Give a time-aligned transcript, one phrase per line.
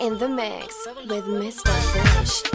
[0.00, 2.49] in the mix with Mr.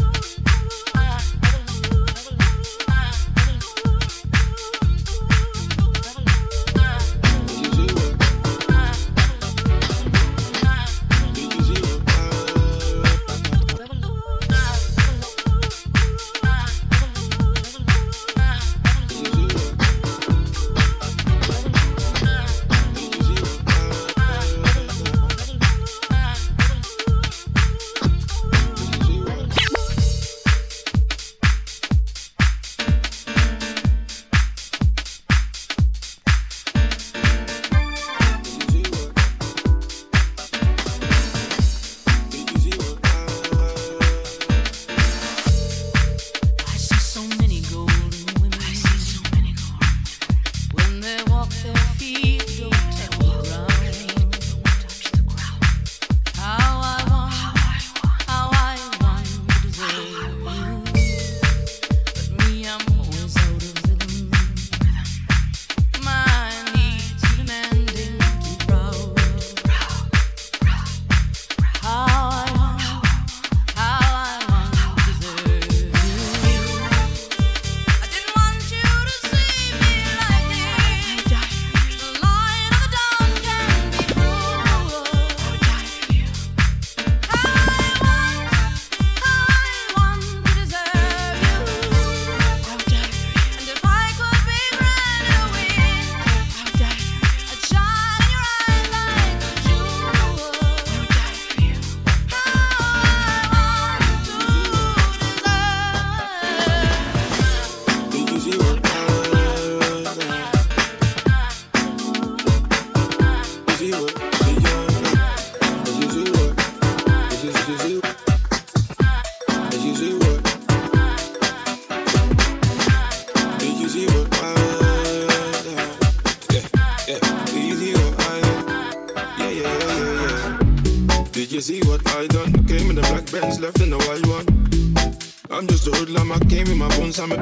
[137.25, 137.41] Fish.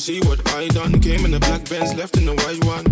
[0.00, 0.98] see what I done?
[1.00, 2.86] Came in the black Benz, left in the white one.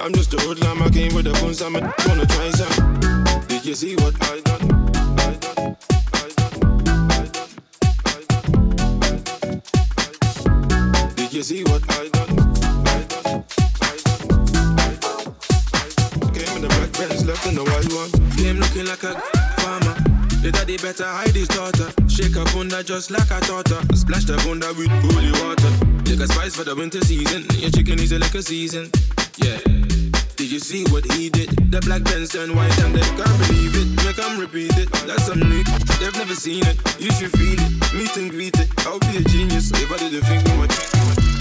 [0.00, 2.98] I'm just a hoodlum, I came with the guns, I'm a wanna try some.
[3.48, 4.70] Did you see what I done?
[5.18, 5.76] I done,
[6.14, 6.62] I I done,
[8.06, 8.08] I
[9.82, 11.14] done.
[11.16, 12.38] Did you see what I done?
[12.86, 13.44] I done,
[13.82, 13.96] I
[15.04, 15.34] done,
[16.32, 18.10] Came in the black Benz, left in the white one.
[18.36, 19.20] Came looking like a
[19.60, 19.94] farmer.
[20.40, 21.92] The daddy better hide his daughter.
[22.34, 23.82] Her bunda just like taught her.
[23.94, 25.72] Splash the bunda with holy water.
[26.04, 27.44] Take a spice for the winter season.
[27.58, 28.90] Your chicken is like a liquor season.
[29.36, 29.58] Yeah.
[30.40, 31.50] Did you see what he did?
[31.68, 33.88] The black pants turn white and they can't believe it.
[34.06, 34.88] Make them repeat it.
[35.04, 35.64] That's some new.
[36.00, 36.80] They've never seen it.
[36.96, 37.72] You should feel it.
[37.92, 38.72] Meet and greet it.
[38.86, 40.72] I'll be a genius if I didn't think too much.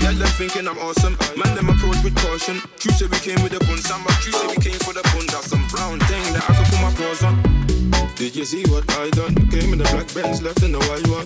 [0.04, 1.16] Yeah, them thinking I'm awesome.
[1.40, 2.60] Man, them approach with caution.
[2.76, 3.80] True say we came with the bun.
[3.80, 5.24] Samba, true say we came for the bun.
[5.32, 7.79] That's some brown thing that I could put my paws on.
[8.20, 9.34] Did you see what I done?
[9.48, 11.24] Came in the black Benz, left in the white one.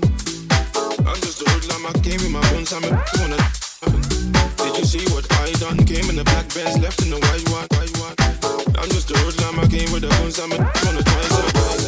[1.10, 2.84] I'm just a hoodlum, I came in my bones, I'm
[3.18, 3.42] wanna.
[4.62, 5.84] Did you see what I done?
[5.88, 7.66] Came in the black Benz, left in the white one.
[8.78, 11.83] I'm just a hoodlum, I came with the bones, I'm wanna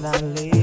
[0.00, 0.59] that I live.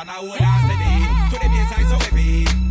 [0.00, 1.00] and I ask the day
[1.30, 2.67] To the baseline so heavy.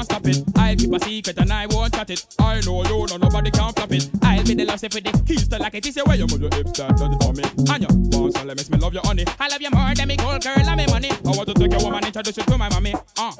[0.00, 0.44] can't stop it.
[0.56, 2.26] I'll keep a secret and I won't chat it.
[2.38, 4.08] I know you know nobody can't flop it.
[4.22, 5.22] I'll be the last if it is.
[5.26, 7.44] He's the like it is where you move your hips that does it for me.
[7.72, 9.24] And your boss, so let me smell love your honey.
[9.38, 11.10] I love you more than me gold girl and me money.
[11.10, 12.94] I want to take your woman and introduce you to my mommy.
[13.18, 13.32] Uh.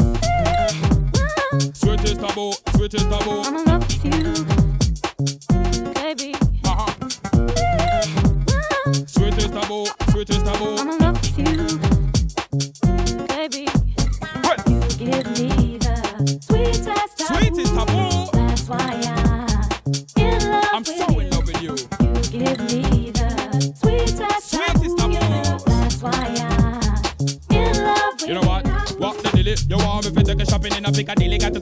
[1.74, 3.89] Sweet is taboo, sweet is taboo.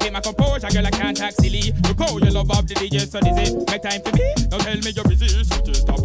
[0.09, 0.87] Keep my composure, girl.
[0.87, 1.71] I can't act silly.
[1.85, 3.57] Look how you love of the DJ, so this dizzy.
[3.69, 4.33] Make time for me.
[4.49, 5.29] Don't tell me you're busy.
[5.45, 5.98] Switches taboo,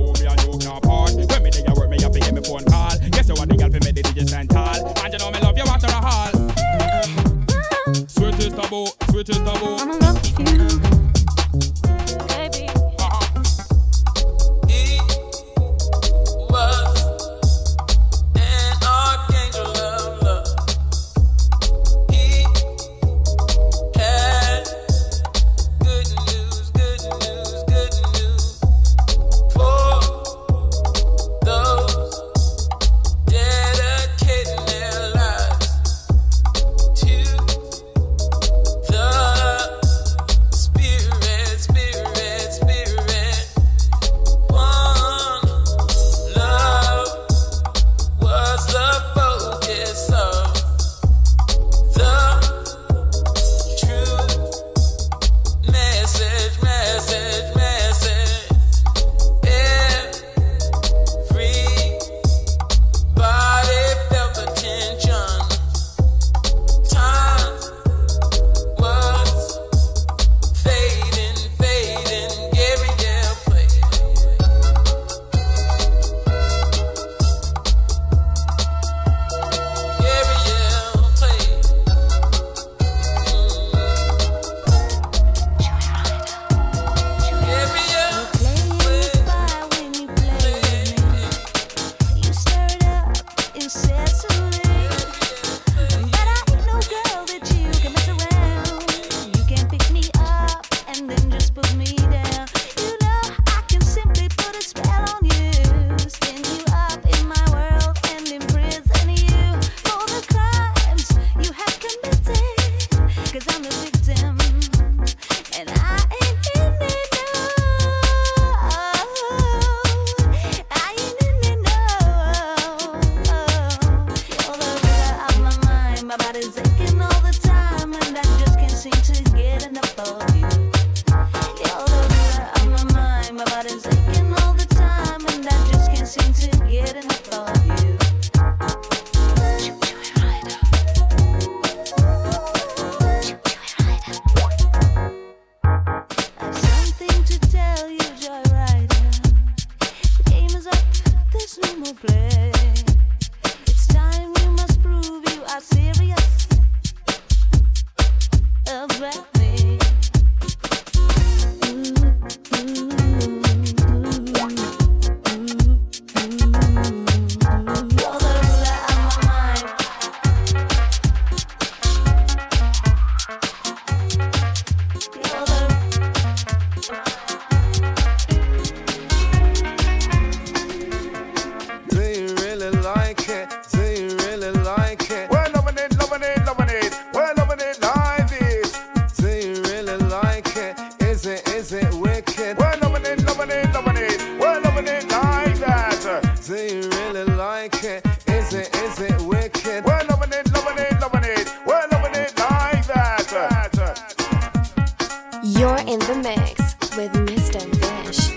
[205.64, 207.62] You're in the mix with Mr.
[207.80, 208.36] Fish.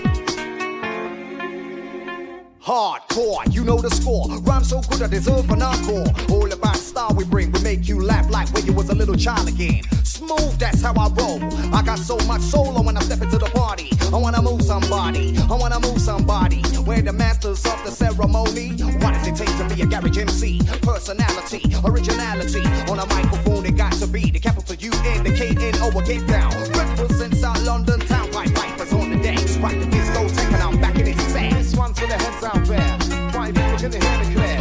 [2.63, 4.29] Hardcore, you know the score.
[4.43, 6.07] Rhyme so good I deserve an encore.
[6.29, 9.17] All about style we bring, we make you laugh like when you was a little
[9.17, 9.83] child again.
[10.05, 11.43] Smooth, that's how I roll.
[11.75, 13.91] I got so much soul on when I step into the party.
[14.13, 16.63] I wanna move somebody, I wanna move somebody.
[16.85, 18.69] We're the masters of the ceremony.
[19.03, 20.61] What does it take to be a garage MC?
[20.81, 22.63] Personality, originality.
[22.89, 25.91] On a microphone, it got to be the capital U N, the K N O,
[25.99, 26.76] get down.
[26.97, 29.55] Represent South London town, Pied Pipers on the decks.
[29.57, 31.53] Rock the disco, taking out back in its sack.
[31.53, 32.97] This one's for the heads out there.
[33.37, 34.57] Why people can hear me clear?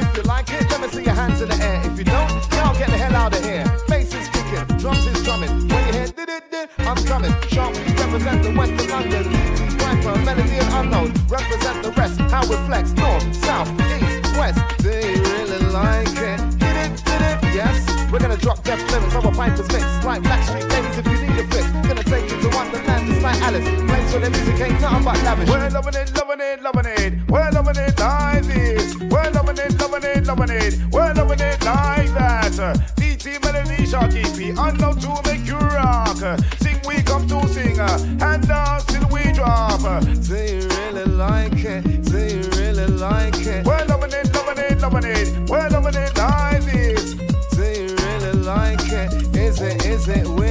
[0.00, 1.82] If you like it, let me see your hands in the air.
[1.84, 3.64] If you don't, y'all get the hell out of here.
[3.86, 5.50] Bass is kicking, drums is drumming.
[5.68, 7.34] When you hear did it did, I'm coming.
[7.48, 9.24] Sharp, represent the west of London.
[9.76, 11.12] Viper, melody and unknown.
[11.28, 12.18] Represent the rest.
[12.32, 14.58] How it flex, north, south, east, west.
[14.80, 16.40] You really like it?
[16.56, 18.10] Did it, did it, yes.
[18.10, 19.84] We're gonna drop death lyrics, our pipers mix.
[20.02, 21.13] Like Blackstreet ladies if you
[23.34, 23.64] like Alice.
[23.64, 25.48] Place where the music ain't nothing but lavish.
[25.48, 27.30] We're loving it, loving it, loving it.
[27.30, 28.96] We're loving it like this.
[28.96, 30.78] We're loving it, loving it, loving it.
[30.92, 32.52] We're loving it like that.
[32.96, 34.50] DT Melody Sharky P.
[34.50, 36.16] Unknown to make you rock.
[36.58, 37.78] Sing, we come to sing.
[37.78, 39.80] And dance till we drop.
[39.80, 42.04] Do you really like it?
[42.04, 43.66] Do you really like it?
[43.66, 45.50] We're loving it, loving it, loving it.
[45.50, 47.14] We're loving it like this.
[47.54, 48.84] Do you really like
[50.28, 50.43] what,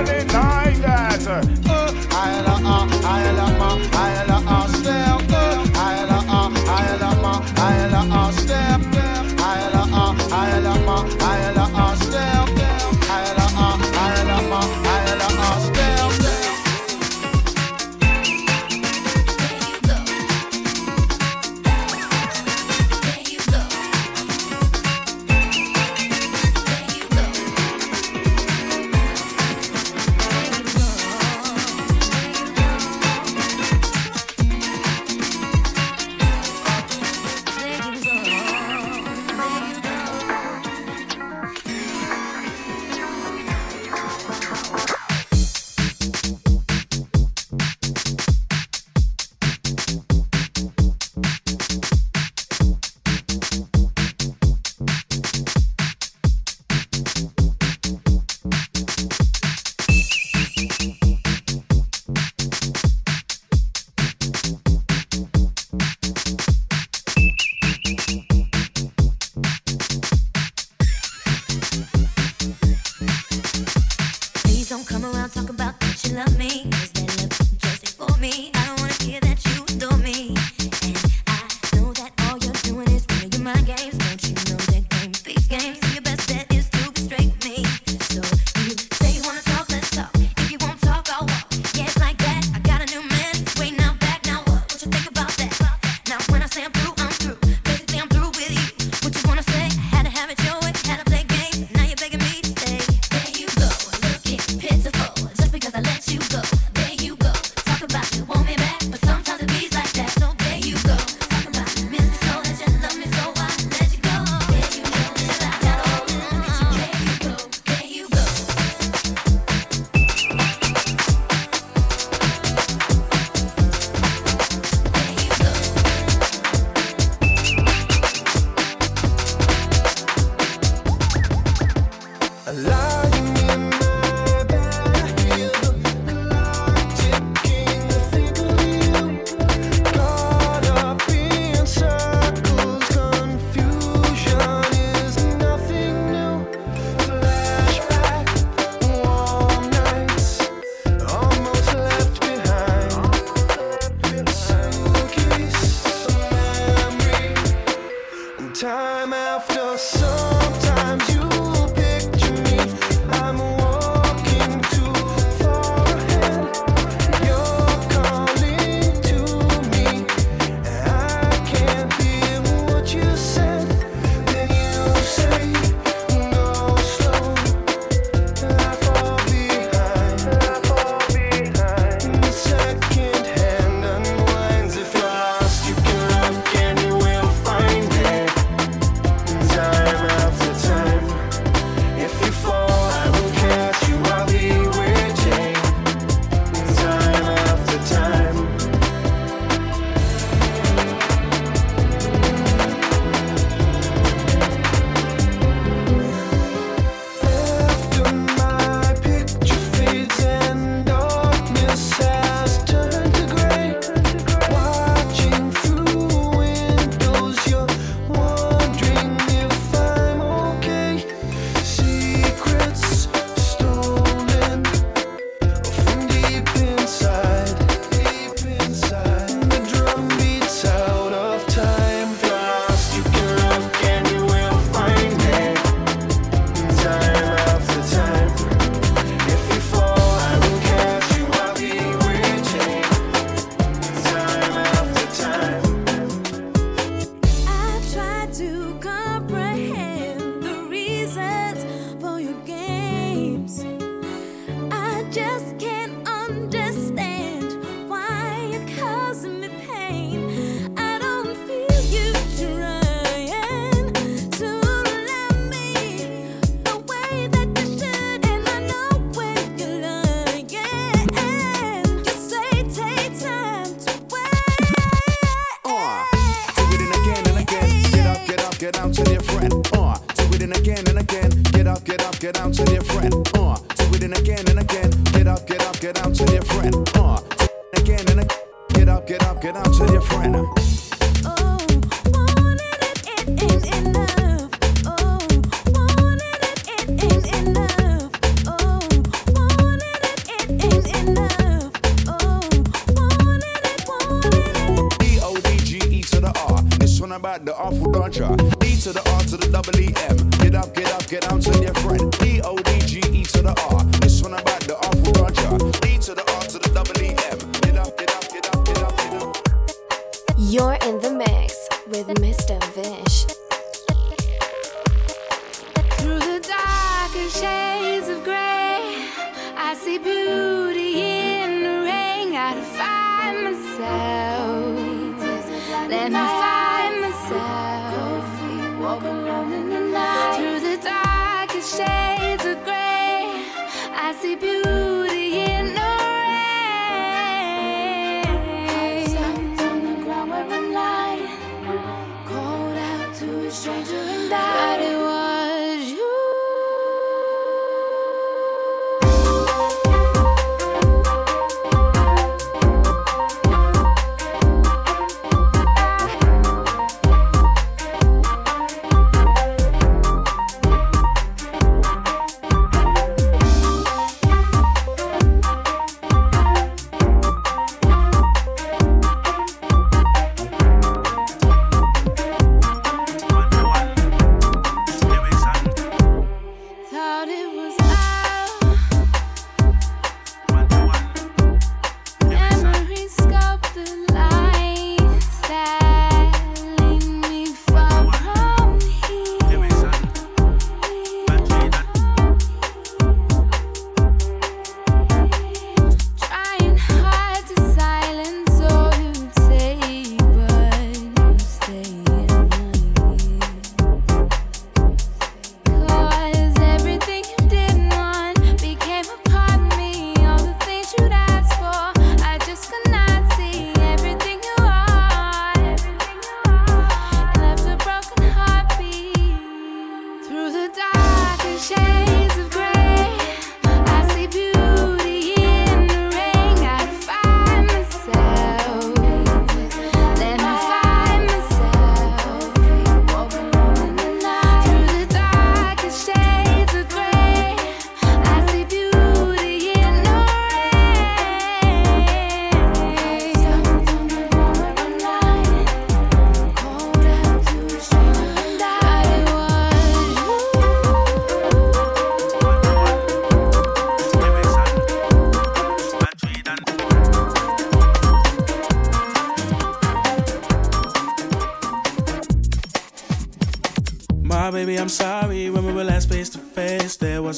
[0.00, 1.69] nobody denying that.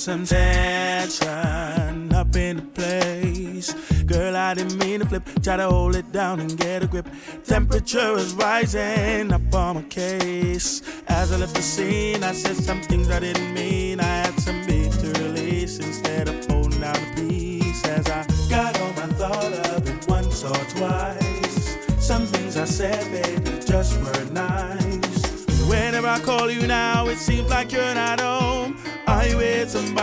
[0.02, 3.72] some tension up in the place.
[4.02, 5.22] Girl, I didn't mean to flip.
[5.44, 7.06] Try to hold it down and get a grip.
[7.44, 10.82] Temperature is rising up on my case.
[11.06, 14.00] As I left the scene, I said some things I didn't mean.
[14.00, 17.86] I had some beef to release instead of holding out a piece.
[17.86, 21.78] As I got all my thought of it once or twice.
[22.04, 25.46] Some things I said, baby, just were nice.
[25.68, 28.61] Whenever I call you now, it seems like you're not home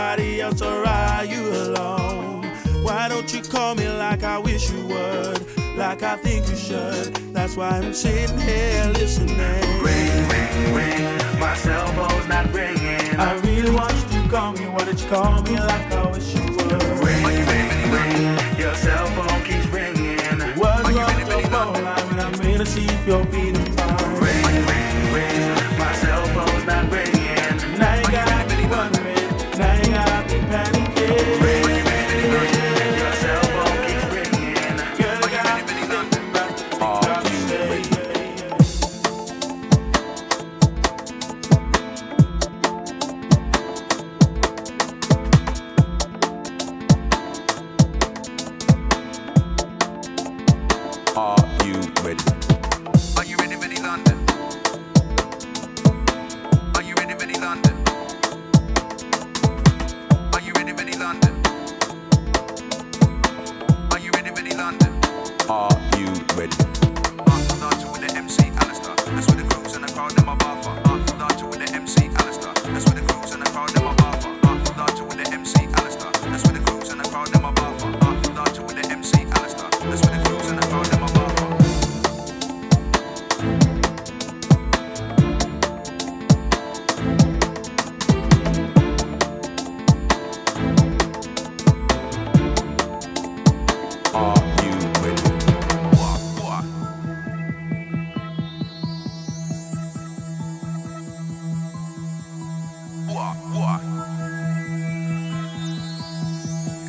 [0.00, 2.42] somebody else or are you alone?
[2.82, 5.40] Why don't you call me like I wish you would?
[5.76, 7.14] Like I think you should.
[7.34, 9.36] That's why I'm sitting here listening.
[9.86, 11.38] Ring, ring, ring.
[11.38, 13.20] My cell phone's not ringing.
[13.26, 14.66] I really want you to call me.
[14.68, 16.82] Why don't you call me like I wish you would?
[17.04, 18.58] Ring, ring, ring.
[18.58, 20.18] Your cell phone keeps ringing.
[20.60, 21.84] What's wrong with your phone?
[21.84, 22.20] line?
[22.26, 24.19] I'm gonna see if you're feeling fine.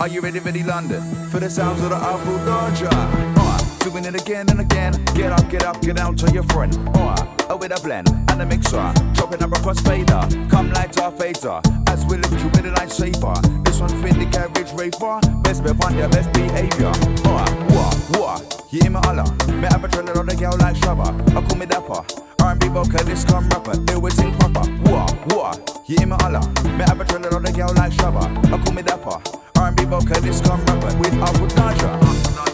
[0.02, 1.00] Are you ready, ready, London?
[1.30, 2.90] For the sounds of the Artful Dodger.
[2.92, 4.94] Uh, doing it again and again.
[5.14, 6.74] Get up, get up, get out to your friend.
[6.96, 8.92] Uh, with a blend and a mixer.
[9.14, 10.28] Dropping a across fader.
[10.50, 11.62] Come light our fader.
[11.86, 13.36] As we lift you with a light saver.
[13.62, 15.22] This one fit the garage raver.
[15.44, 16.90] Best be on their best behavior.
[17.22, 18.66] Uh, what, what?
[18.72, 19.30] You hear me holler?
[19.54, 21.14] Me have a trailer on the girl like Shabba.
[21.30, 22.02] I call me Dapper.
[22.42, 23.78] R&B vocalist come rapper.
[23.78, 24.66] Do it sing proper.
[24.90, 25.82] What, what?
[25.86, 26.42] You hear me holler?
[26.74, 28.26] Me have a trailer on the girl like Shabba.
[28.52, 29.51] I call me Dapper.
[29.92, 32.51] R&B vocalist come rapper with Dodger.